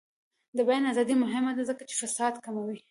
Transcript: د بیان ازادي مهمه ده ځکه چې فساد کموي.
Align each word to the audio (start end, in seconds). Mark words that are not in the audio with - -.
د 0.57 0.59
بیان 0.67 0.83
ازادي 0.91 1.15
مهمه 1.23 1.51
ده 1.57 1.63
ځکه 1.69 1.83
چې 1.89 1.95
فساد 2.01 2.33
کموي. 2.45 2.77